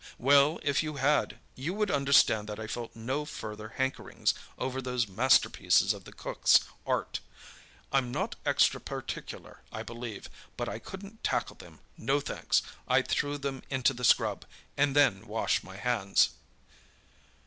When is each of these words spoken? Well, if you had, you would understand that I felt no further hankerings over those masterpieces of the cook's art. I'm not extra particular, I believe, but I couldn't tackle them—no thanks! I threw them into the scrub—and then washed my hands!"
Well, 0.17 0.59
if 0.63 0.81
you 0.81 0.95
had, 0.95 1.37
you 1.53 1.75
would 1.75 1.91
understand 1.91 2.49
that 2.49 2.59
I 2.59 2.65
felt 2.65 2.95
no 2.95 3.23
further 3.23 3.75
hankerings 3.77 4.33
over 4.57 4.81
those 4.81 5.07
masterpieces 5.07 5.93
of 5.93 6.05
the 6.05 6.11
cook's 6.11 6.61
art. 6.87 7.19
I'm 7.91 8.11
not 8.11 8.35
extra 8.43 8.81
particular, 8.81 9.61
I 9.71 9.83
believe, 9.83 10.27
but 10.57 10.67
I 10.67 10.79
couldn't 10.79 11.23
tackle 11.23 11.57
them—no 11.57 12.19
thanks! 12.19 12.63
I 12.87 13.03
threw 13.03 13.37
them 13.37 13.61
into 13.69 13.93
the 13.93 14.03
scrub—and 14.03 14.95
then 14.95 15.27
washed 15.27 15.63
my 15.63 15.75
hands!" 15.77 16.31